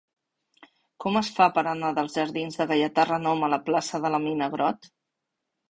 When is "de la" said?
4.07-4.23